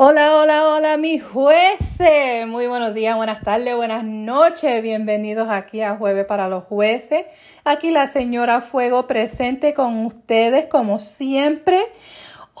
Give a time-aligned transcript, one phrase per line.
[0.00, 2.46] Hola, hola, hola, mis jueces.
[2.46, 4.80] Muy buenos días, buenas tardes, buenas noches.
[4.80, 7.24] Bienvenidos aquí a Jueves para los Jueces.
[7.64, 11.84] Aquí la señora Fuego presente con ustedes como siempre.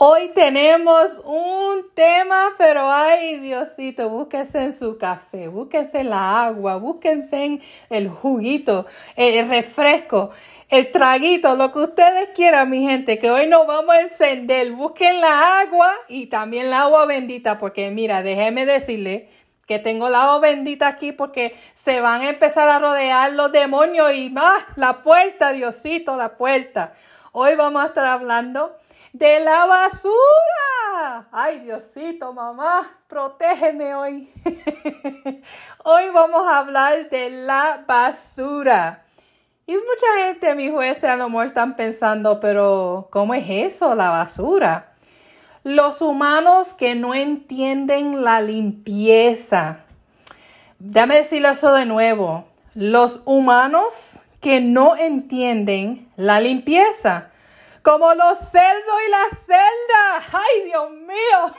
[0.00, 6.76] Hoy tenemos un tema, pero ay Diosito, búsquense en su café, búsquense en la agua,
[6.76, 7.60] búsquense en
[7.90, 8.86] el juguito,
[9.16, 10.30] el refresco
[10.68, 14.70] el traguito, lo que ustedes quieran, mi gente, que hoy nos vamos a encender.
[14.70, 19.28] Busquen la agua y también la agua bendita, porque mira, déjeme decirle
[19.66, 24.14] que tengo la agua bendita aquí porque se van a empezar a rodear los demonios
[24.14, 26.92] y más, la puerta, Diosito, la puerta.
[27.32, 28.76] Hoy vamos a estar hablando
[29.12, 31.28] de la basura.
[31.32, 34.32] Ay, Diosito, mamá, protégeme hoy.
[35.84, 39.04] hoy vamos a hablar de la basura.
[39.66, 44.10] Y mucha gente, mi jueces, a lo mejor están pensando, pero ¿cómo es eso, la
[44.10, 44.94] basura?
[45.62, 49.80] Los humanos que no entienden la limpieza.
[50.78, 52.46] Dame decirlo eso de nuevo.
[52.74, 57.30] Los humanos que no entienden la limpieza.
[57.82, 60.24] Como los cerdos y las celdas.
[60.32, 61.54] ¡Ay, Dios mío!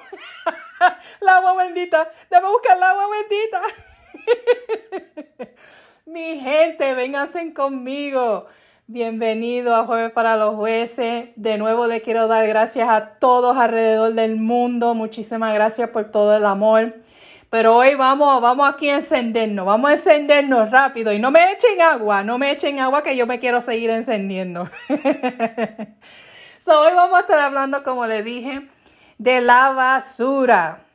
[1.21, 2.11] la agua bendita.
[2.29, 3.61] Debe buscar el agua bendita.
[6.05, 8.47] Mi gente, vénganse conmigo.
[8.87, 11.29] Bienvenido a Jueves para los Jueces.
[11.35, 14.95] De nuevo le quiero dar gracias a todos alrededor del mundo.
[14.95, 16.95] Muchísimas gracias por todo el amor.
[17.49, 21.81] Pero hoy vamos, vamos aquí a encendernos, vamos a encendernos rápido y no me echen
[21.81, 24.69] agua, no me echen agua que yo me quiero seguir encendiendo.
[26.59, 28.69] so, hoy vamos a estar hablando, como le dije,
[29.17, 30.85] de la basura.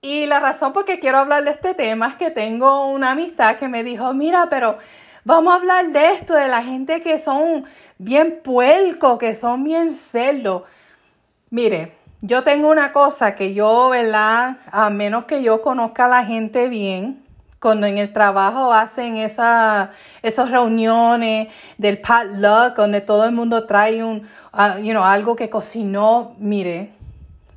[0.00, 3.56] Y la razón por qué quiero hablar de este tema es que tengo una amistad
[3.56, 4.78] que me dijo, mira, pero
[5.24, 7.64] vamos a hablar de esto, de la gente que son
[7.98, 10.62] bien puelco, que son bien cerdos.
[11.50, 14.58] Mire, yo tengo una cosa que yo, ¿verdad?
[14.70, 17.24] A menos que yo conozca a la gente bien,
[17.60, 19.90] cuando en el trabajo hacen esa,
[20.22, 25.50] esas reuniones del potluck, donde todo el mundo trae un, uh, you know, algo que
[25.50, 26.92] cocinó, mire,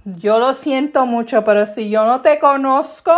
[0.03, 3.13] yo lo siento mucho, pero si yo no te conozco,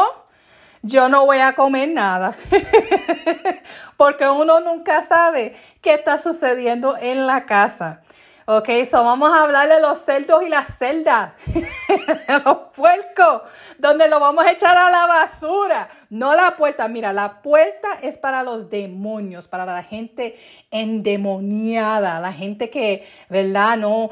[0.84, 2.36] yo no voy a comer nada.
[3.98, 8.02] Porque uno nunca sabe qué está sucediendo en la casa.
[8.48, 11.32] Ok, so vamos a hablar de los cerdos y las celdas,
[12.46, 13.42] los puercos,
[13.80, 16.88] donde lo vamos a echar a la basura, no la puerta.
[16.88, 20.38] Mira, la puerta es para los demonios, para la gente
[20.70, 23.78] endemoniada, la gente que, ¿verdad?
[23.78, 24.12] No,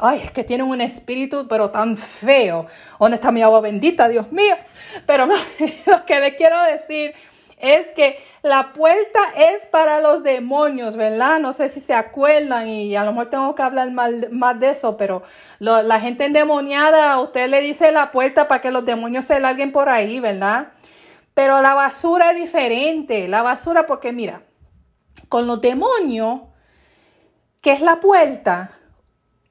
[0.00, 2.66] ay, es que tienen un espíritu, pero tan feo.
[2.98, 4.56] ¿Dónde está mi agua bendita, Dios mío?
[5.06, 5.26] Pero
[5.86, 7.14] lo que le quiero decir
[7.60, 11.40] es que la puerta es para los demonios, ¿verdad?
[11.40, 14.96] No sé si se acuerdan y a lo mejor tengo que hablar más, de eso,
[14.96, 15.22] pero
[15.58, 19.88] la gente endemoniada, usted le dice la puerta para que los demonios se larguen por
[19.88, 20.72] ahí, ¿verdad?
[21.34, 24.42] Pero la basura es diferente, la basura porque mira,
[25.28, 26.40] con los demonios,
[27.60, 28.72] que es la puerta,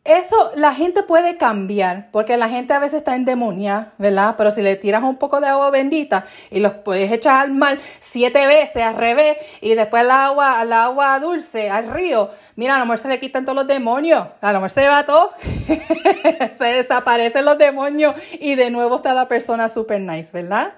[0.07, 4.35] eso la gente puede cambiar, porque la gente a veces está endemoniada, ¿verdad?
[4.37, 7.77] Pero si le tiras un poco de agua bendita y los puedes echar al mar
[7.99, 12.79] siete veces al revés y después el agua, al agua dulce, al río, mira, a
[12.79, 15.33] lo mejor se le quitan todos los demonios, a lo mejor se va todo,
[16.53, 20.73] se desaparecen los demonios y de nuevo está la persona super nice, ¿verdad?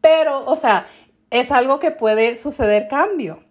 [0.00, 0.86] Pero, o sea,
[1.30, 3.44] es algo que puede suceder cambio.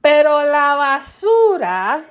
[0.00, 2.04] Pero la basura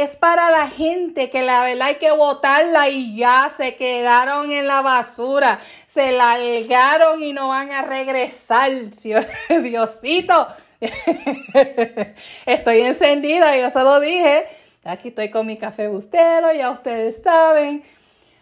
[0.00, 4.66] es para la gente que la verdad hay que botarla y ya se quedaron en
[4.66, 8.70] la basura, se largaron y no van a regresar.
[9.62, 10.48] Diosito,
[12.46, 14.46] estoy encendida, yo se lo dije.
[14.82, 17.84] Aquí estoy con mi café bustero, ya ustedes saben.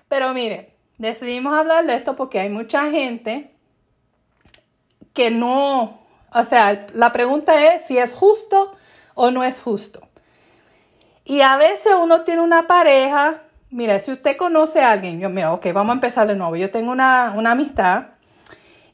[0.08, 3.50] Pero mire, decidimos hablar de esto porque hay mucha gente
[5.14, 6.00] que no,
[6.32, 8.76] o sea, la pregunta es si es justo
[9.14, 10.09] o no es justo.
[11.30, 15.52] Y a veces uno tiene una pareja, mira, si usted conoce a alguien, yo, mira,
[15.52, 16.56] ok, vamos a empezar de nuevo.
[16.56, 18.06] Yo tengo una, amistad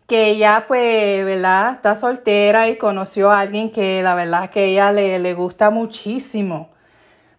[0.06, 1.76] que ella, pues, ¿verdad?
[1.76, 6.68] Está soltera y conoció a alguien que la verdad que ella le, le gusta muchísimo.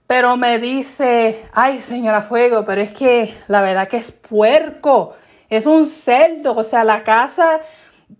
[0.07, 5.13] Pero me dice, ay, señora Fuego, pero es que la verdad que es puerco,
[5.47, 7.61] es un cerdo, o sea, la casa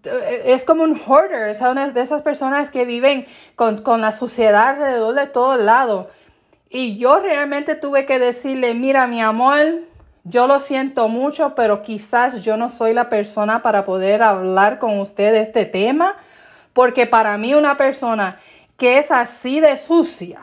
[0.03, 3.25] eh, es como un hoarder, es una de esas personas que viven
[3.55, 6.11] con, con la suciedad alrededor de todo lado.
[6.69, 9.83] Y yo realmente tuve que decirle, mira mi amor,
[10.23, 14.99] yo lo siento mucho, pero quizás yo no soy la persona para poder hablar con
[14.99, 16.17] usted de este tema,
[16.73, 18.37] porque para mí una persona
[18.75, 20.41] que es así de sucia,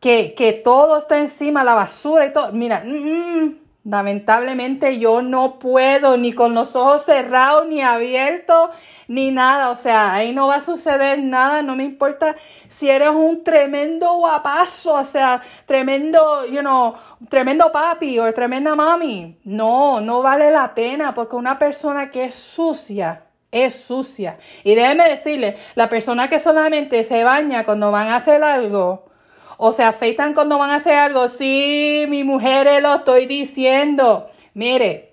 [0.00, 5.58] que, que todo está encima, la basura y todo, mira, mm, mm, Lamentablemente yo no
[5.58, 8.70] puedo ni con los ojos cerrados, ni abiertos,
[9.08, 9.70] ni nada.
[9.70, 11.62] O sea, ahí no va a suceder nada.
[11.62, 12.36] No me importa
[12.68, 16.94] si eres un tremendo guapazo, o sea, tremendo, you know,
[17.28, 19.40] tremendo papi o tremenda mami.
[19.42, 24.38] No, no vale la pena porque una persona que es sucia, es sucia.
[24.62, 29.11] Y déjeme decirle, la persona que solamente se baña cuando van a hacer algo,
[29.56, 31.28] o se afeitan cuando van a hacer algo.
[31.28, 34.28] Sí, mi mujer lo estoy diciendo.
[34.54, 35.12] Mire,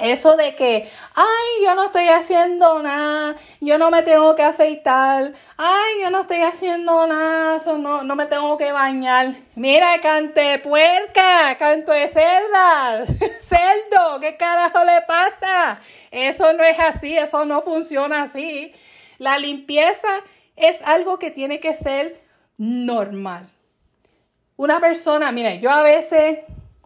[0.00, 5.34] eso de que, ay, yo no estoy haciendo nada, yo no me tengo que afeitar,
[5.58, 9.36] ay, yo no estoy haciendo nada, no, no me tengo que bañar.
[9.56, 13.04] Mira, cante puerca, canto de cerda,
[13.38, 15.80] cerdo, ¿qué carajo le pasa?
[16.10, 18.72] Eso no es así, eso no funciona así.
[19.18, 20.08] La limpieza
[20.56, 22.22] es algo que tiene que ser
[22.56, 23.50] normal.
[24.60, 26.40] Una persona, mire, yo a veces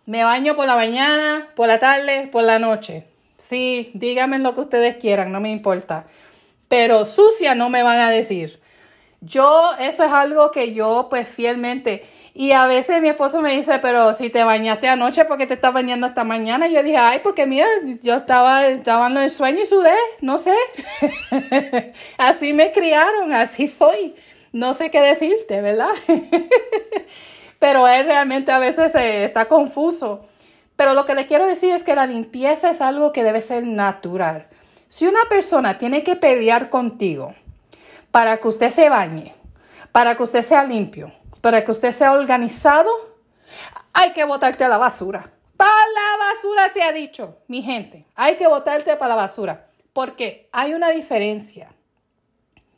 [0.07, 3.05] me baño por la mañana, por la tarde, por la noche.
[3.37, 6.07] Sí, díganme lo que ustedes quieran, no me importa.
[6.69, 8.61] Pero sucia no me van a decir.
[9.21, 12.05] Yo, eso es algo que yo, pues fielmente.
[12.33, 15.55] Y a veces mi esposo me dice, pero si te bañaste anoche, ¿por qué te
[15.55, 16.69] estás bañando esta mañana?
[16.69, 17.67] Y yo dije, ay, porque mira,
[18.05, 20.55] yo estaba, estaba en el sueño y sudé, no sé.
[22.19, 24.15] así me criaron, así soy.
[24.53, 25.91] No sé qué decirte, ¿verdad?
[27.65, 30.27] pero él realmente a veces está confuso.
[30.77, 33.67] Pero lo que le quiero decir es que la limpieza es algo que debe ser
[33.67, 34.49] natural.
[34.87, 37.35] Si una persona tiene que pelear contigo
[38.11, 39.35] para que usted se bañe,
[39.93, 42.91] para que usted sea limpio, para que usted sea organizado,
[43.95, 45.33] hay que botarte a la basura.
[45.57, 49.69] Para la basura se ha dicho, mi gente, hay que botarte para la basura.
[49.95, 51.71] Porque hay una diferencia.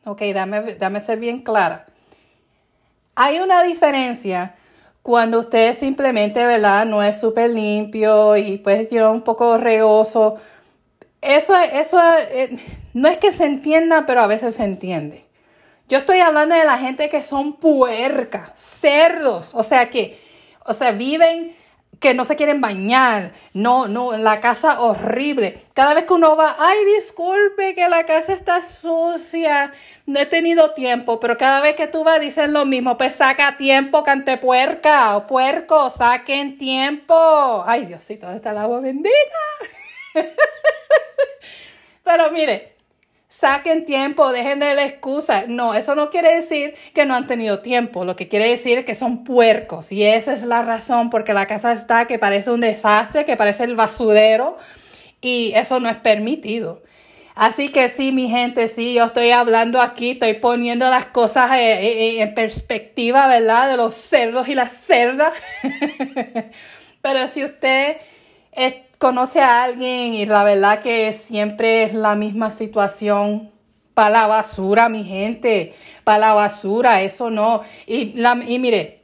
[0.05, 1.87] Ok, dame, dame ser bien clara.
[3.17, 4.55] Hay una diferencia
[5.07, 6.85] cuando usted simplemente, ¿verdad?
[6.85, 10.35] No es súper limpio y pues tiene un poco regoso.
[11.21, 12.01] Eso, eso
[12.33, 12.59] eh,
[12.93, 15.25] no es que se entienda, pero a veces se entiende.
[15.89, 20.19] Yo estoy hablando de la gente que son puercas, cerdos, o sea que,
[20.65, 21.55] o sea, viven
[22.01, 25.63] que no se quieren bañar, no, no, la casa horrible.
[25.75, 29.73] Cada vez que uno va, ay, disculpe que la casa está sucia,
[30.05, 33.57] no he tenido tiempo, pero cada vez que tú vas dicen lo mismo, pues saca
[33.57, 37.65] tiempo, cante puerca o puerco, saquen tiempo.
[37.67, 39.15] Ay, Diosito, ¿dónde está el agua bendita?
[42.05, 42.76] pero mire,
[43.37, 45.45] saquen tiempo, dejen de la excusa.
[45.47, 48.05] No, eso no quiere decir que no han tenido tiempo.
[48.05, 49.93] Lo que quiere decir es que son puercos.
[49.93, 53.65] Y esa es la razón porque la casa está que parece un desastre, que parece
[53.65, 54.57] el basurero.
[55.21, 56.83] Y eso no es permitido.
[57.35, 61.75] Así que sí, mi gente, sí, yo estoy hablando aquí, estoy poniendo las cosas eh,
[61.75, 63.69] eh, eh, en perspectiva, ¿verdad?
[63.69, 65.35] De los cerdos y las cerdas.
[67.03, 67.99] Pero si usted
[68.99, 73.51] conoce a alguien y la verdad que siempre es la misma situación.
[73.95, 77.63] Para la basura, mi gente, para la basura, eso no.
[77.87, 79.01] Y, la, y mire,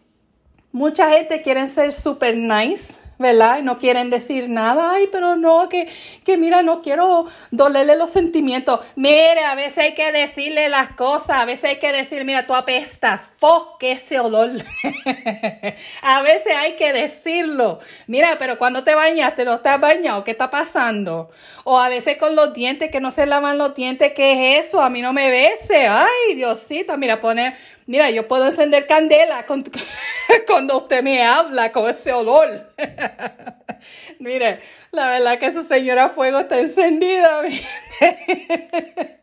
[0.70, 3.58] mucha gente quiere ser super nice ¿verdad?
[3.58, 5.88] Y no quieren decir nada, ay, pero no, que,
[6.24, 8.80] que mira, no quiero dolerle los sentimientos.
[8.96, 12.54] Mire, a veces hay que decirle las cosas, a veces hay que decir, mira, tú
[12.54, 13.76] apestas, ¡fo!
[13.78, 14.50] que ese olor.
[16.02, 17.80] a veces hay que decirlo.
[18.06, 21.30] Mira, pero cuando te bañaste, no estás bañado, ¿qué está pasando?
[21.64, 24.82] O a veces con los dientes, que no se lavan los dientes, ¿qué es eso?
[24.82, 29.44] A mí no me bese, ay, Diosito, mira, pone Mira, yo puedo encender candela
[30.46, 32.72] cuando usted me habla con ese olor.
[34.18, 34.60] Mire,
[34.92, 37.42] la verdad que su señora fuego está encendida.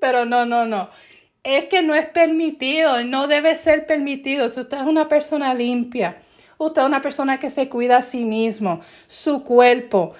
[0.00, 0.88] Pero no, no, no.
[1.42, 4.48] Es que no es permitido, no debe ser permitido.
[4.48, 6.16] Si usted es una persona limpia,
[6.56, 10.14] usted es una persona que se cuida a sí mismo, su cuerpo.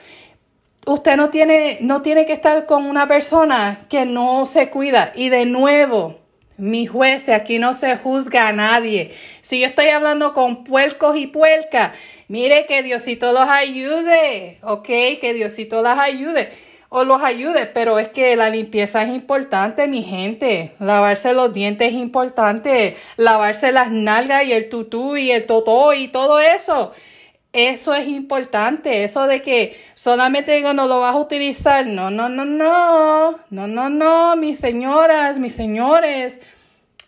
[0.87, 5.12] Usted no tiene, no tiene que estar con una persona que no se cuida.
[5.14, 6.23] Y de nuevo,
[6.56, 9.14] mi juez, aquí no se juzga a nadie.
[9.40, 11.92] Si yo estoy hablando con puercos y puercas,
[12.28, 14.87] mire que Diosito los ayude, ¿ok?
[15.20, 16.50] Que Diosito las ayude
[16.96, 20.75] o los ayude, pero es que la limpieza es importante, mi gente.
[20.78, 26.06] Lavarse los dientes es importante, lavarse las nalgas y el tutú y el totó y
[26.06, 26.92] todo eso.
[27.54, 31.87] Eso es importante, eso de que solamente no lo vas a utilizar.
[31.87, 36.40] No, no, no, no, no, no, no, mis señoras, mis señores,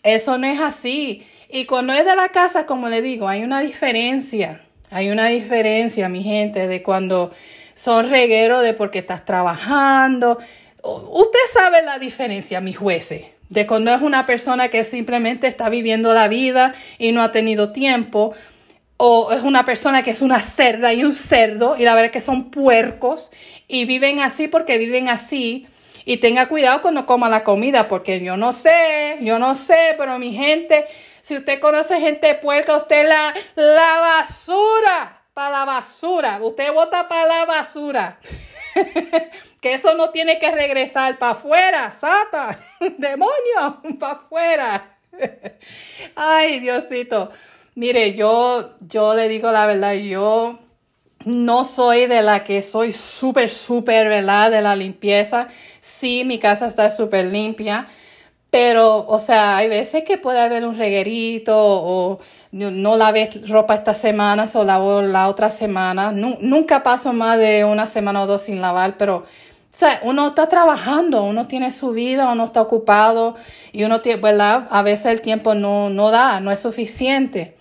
[0.05, 1.27] eso no es así.
[1.51, 6.09] Y cuando es de la casa, como le digo, hay una diferencia, hay una diferencia,
[6.09, 7.33] mi gente, de cuando
[7.75, 10.39] son regueros de porque estás trabajando.
[10.81, 16.15] Usted sabe la diferencia, mis jueces, de cuando es una persona que simplemente está viviendo
[16.15, 18.33] la vida y no ha tenido tiempo
[18.97, 22.13] o es una persona que es una cerda y un cerdo y la verdad es
[22.13, 23.31] que son puercos
[23.69, 25.67] y viven así porque viven así.
[26.09, 30.21] Y tenga cuidado cuando coma la comida, porque yo no sé, yo no sé, pero
[30.21, 30.87] mi gente,
[31.21, 37.27] si usted conoce gente puerca, usted la, la basura, para la basura, usted vota para
[37.27, 38.21] la basura.
[39.61, 42.61] que eso no tiene que regresar para afuera, Sata,
[42.99, 44.97] demonio, para afuera.
[46.15, 47.33] Ay, Diosito.
[47.77, 50.59] Mire, yo, yo le digo la verdad, yo
[51.27, 54.51] no soy de la que soy súper, súper, ¿verdad?
[54.51, 55.49] De la limpieza.
[55.81, 57.89] Sí, mi casa está súper limpia,
[58.51, 62.21] pero, o sea, hay veces que puede haber un reguerito o
[62.53, 66.13] no, lavé ropa esta semana, o la otra semana.
[66.13, 69.25] nunca paso más de una semana o dos sin lavar, pero, o
[69.79, 73.37] sea, uno está trabajando, uno tiene su vida, uno está ocupado
[73.73, 74.67] y uno tiene, ¿verdad?
[74.71, 77.56] A veces el tiempo no, no da, no es suficiente.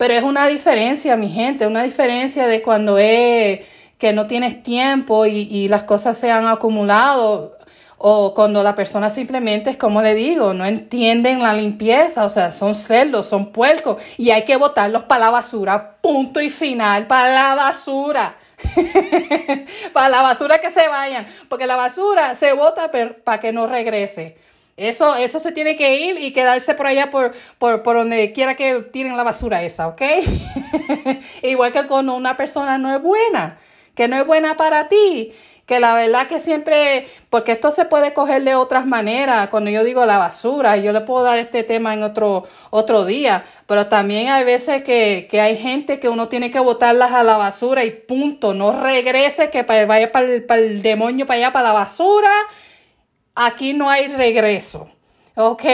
[0.00, 3.60] Pero es una diferencia, mi gente, una diferencia de cuando es
[3.98, 7.58] que no tienes tiempo y, las cosas se han acumulado
[7.98, 12.50] o cuando la persona simplemente es como le digo, no entienden la limpieza, o sea,
[12.50, 17.34] son cerdos, son puercos y hay que botarlos para la basura, punto y final, para
[17.34, 18.38] la basura.
[19.92, 22.90] para la basura que se vayan, porque la basura se bota
[23.22, 24.38] para que no regrese.
[24.80, 28.54] Eso, eso se tiene que ir y quedarse por allá, por, por, por donde quiera
[28.54, 30.00] que tiren la basura esa, ¿ok?
[31.42, 33.58] Igual que cuando una persona no es buena,
[33.94, 35.34] que no es buena para ti,
[35.66, 39.84] que la verdad que siempre, porque esto se puede coger de otras maneras, cuando yo
[39.84, 44.30] digo la basura, yo le puedo dar este tema en otro, otro día, pero también
[44.30, 48.54] hay veces que, hay gente que uno tiene que botarlas a la basura y punto,
[48.54, 52.30] no regrese, que vaya para el, para el demonio, para allá, para la basura,
[53.34, 54.90] aquí no hay regreso.
[55.34, 55.64] ¿ok?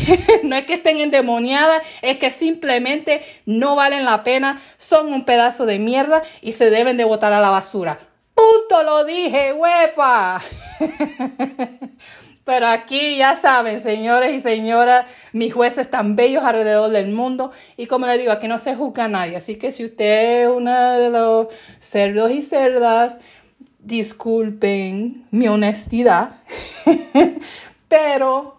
[0.44, 5.66] no es que estén endemoniadas, es que simplemente no valen la pena, son un pedazo
[5.66, 7.98] de mierda y se deben de botar a la basura.
[8.34, 10.42] Punto lo dije, huepa.
[12.44, 17.50] Pero aquí ya saben, señores y señoras, mis jueces tan bellos alrededor del mundo.
[17.76, 19.36] Y como les digo, aquí no se juzga a nadie.
[19.36, 21.48] Así que si usted es uno de los
[21.80, 23.18] cerdos y cerdas,
[23.86, 26.40] disculpen mi honestidad.
[27.88, 28.56] Pero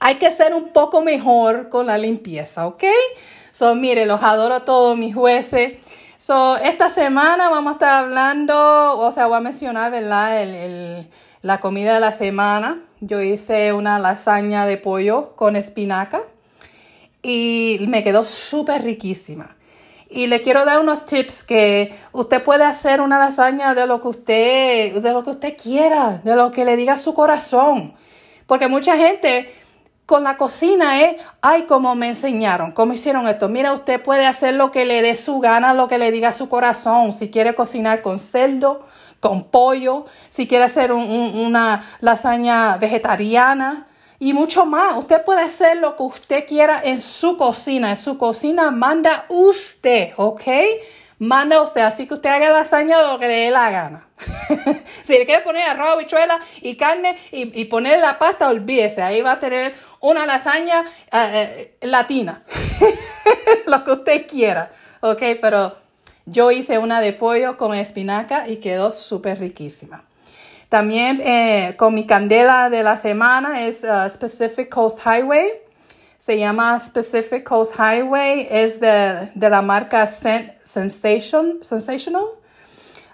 [0.00, 2.84] hay que ser un poco mejor con la limpieza, ¿ok?
[3.52, 5.74] So, mire, los adoro a todos mis jueces.
[6.18, 11.06] So, esta semana vamos a estar hablando, o sea, voy a mencionar, ¿verdad?
[11.42, 12.82] La comida de la semana.
[13.00, 16.22] Yo hice una lasaña de pollo con espinaca
[17.22, 19.56] y me quedó súper riquísima.
[20.12, 24.08] Y le quiero dar unos tips que usted puede hacer una lasaña de lo que
[24.08, 27.94] usted, de lo que usted quiera, de lo que le diga su corazón.
[28.46, 29.54] Porque mucha gente
[30.04, 33.48] con la cocina es, ay, como me enseñaron, cómo hicieron esto.
[33.48, 36.50] Mira, usted puede hacer lo que le dé su gana, lo que le diga su
[36.50, 37.14] corazón.
[37.14, 38.84] Si quiere cocinar con cerdo,
[39.20, 43.86] con pollo, si quiere hacer una lasaña vegetariana
[44.22, 44.96] y mucho más.
[44.98, 47.90] Usted puede hacer lo que usted quiera en su cocina.
[47.90, 50.42] En su cocina manda usted, ¿ok?
[51.18, 51.80] manda usted.
[51.80, 54.06] Así que usted haga lasaña lo que le dé la gana.
[55.04, 59.02] si le quiere poner arroz, bichuela y carne y, y poner la pasta, olvídese.
[59.02, 62.44] Ahí va a tener una lasaña eh, eh, latina.
[63.66, 64.70] lo que usted quiera.
[65.00, 65.76] Ok, pero
[66.26, 70.04] yo hice una de pollo con espinaca y quedó súper riquísima.
[70.72, 75.52] También eh, con mi candela de la semana es uh, Specific Coast Highway
[76.16, 82.24] se llama Pacific Coast Highway, es de, la marca Sensation, Sensational.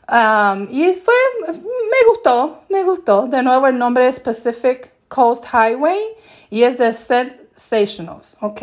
[0.06, 1.14] Um, y fue,
[1.48, 3.26] me gustó, me gustó.
[3.26, 5.98] De nuevo el nombre es Pacific Coast Highway
[6.50, 8.62] y es de Sensationals, ¿ok?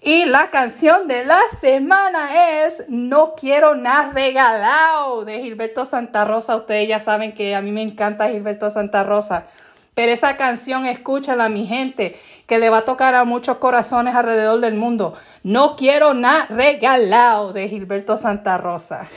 [0.00, 6.54] Y la canción de la semana es No quiero nada regalado de Gilberto Santa Rosa.
[6.54, 9.46] Ustedes ya saben que a mí me encanta Gilberto Santa Rosa.
[9.94, 14.60] Pero esa canción, escúchala, mi gente, que le va a tocar a muchos corazones alrededor
[14.60, 15.14] del mundo.
[15.42, 19.08] No quiero nada regalado de Gilberto Santa Rosa.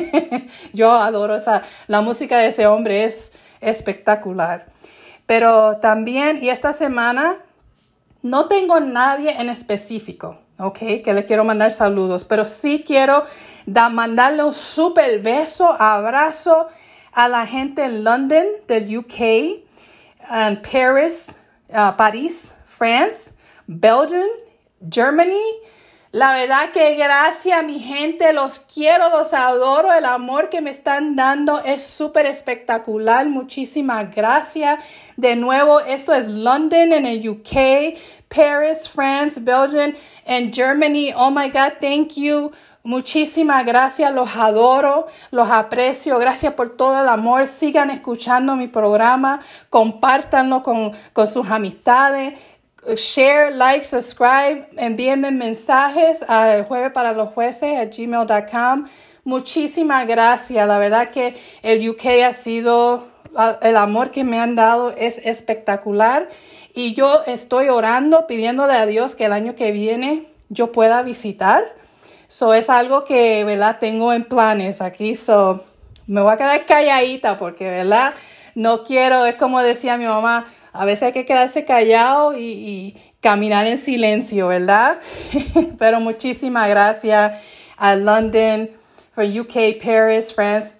[0.74, 4.66] Yo adoro esa, la música de ese hombre es espectacular.
[5.24, 7.38] Pero también, y esta semana,
[8.22, 10.78] no tengo nadie en específico, ¿ok?
[11.02, 13.24] Que le quiero mandar saludos, pero sí quiero
[13.66, 16.68] da, mandarle un súper beso, abrazo
[17.12, 19.64] a la gente en London, del UK
[20.28, 21.38] and Paris,
[21.70, 23.32] uh, París, France,
[23.66, 24.28] Belgium,
[24.88, 25.42] Germany.
[26.12, 31.14] La verdad que gracias mi gente, los quiero, los adoro, el amor que me están
[31.14, 34.84] dando es súper espectacular, muchísimas gracias.
[35.16, 37.96] De nuevo, esto es London en el UK,
[38.28, 39.94] Paris, France, Belgium
[40.26, 41.12] and Germany.
[41.14, 42.50] Oh my God, thank you
[42.82, 47.46] Muchísimas gracias, los adoro, los aprecio, gracias por todo el amor.
[47.46, 52.40] Sigan escuchando mi programa, compártanlo con, con sus amistades.
[52.96, 58.88] Share, like, subscribe, envíenme mensajes al jueves para los jueces a gmail.com.
[59.24, 60.66] Muchísimas gracias.
[60.66, 63.08] La verdad que el UK ha sido,
[63.62, 66.28] el amor que me han dado es espectacular.
[66.74, 71.80] Y yo estoy orando, pidiéndole a Dios que el año que viene yo pueda visitar
[72.30, 73.78] So es algo que, ¿verdad?
[73.80, 75.16] Tengo en planes aquí.
[75.16, 75.64] So
[76.06, 78.14] me voy a quedar calladita porque, ¿verdad?
[78.54, 83.66] No quiero, es como decía mi mamá, a veces hay que quedarse callado y, caminar
[83.66, 84.98] en silencio, ¿verdad?
[85.78, 87.38] Pero muchísimas gracias
[87.76, 88.70] a London,
[89.14, 90.78] for UK, Paris, France,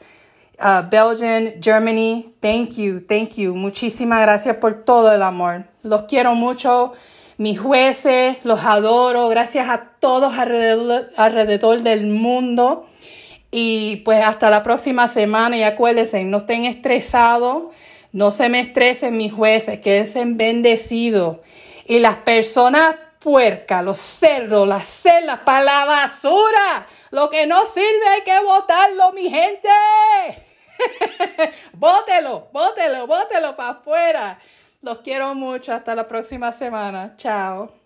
[0.59, 2.33] uh, Belgium, Germany.
[2.41, 3.55] Thank you, thank you.
[3.55, 5.65] Muchísimas gracias por todo el amor.
[5.83, 6.95] Los quiero mucho
[7.41, 12.87] mis jueces, los adoro, gracias a todos alrededor, del mundo.
[13.51, 17.73] Y pues hasta la próxima semana y acuérdense, no estén estresados,
[18.13, 21.39] no se me estresen mis jueces, quédense bendecidos.
[21.87, 28.09] Y las personas puercas, los cerdos, las celas para la basura, lo que no sirve
[28.09, 29.69] hay que botarlo, mi gente.
[31.73, 34.39] bótelo, bótelo, bótelo para afuera.
[34.83, 35.73] Los quiero mucho.
[35.73, 37.15] Hasta la próxima semana.
[37.17, 37.80] Chao.